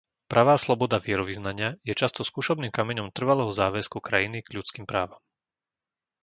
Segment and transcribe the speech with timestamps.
[0.31, 5.21] Pravá sloboda vierovyznania je často skúšobným kameňom trvalého záväzku krajiny k ľudským právam.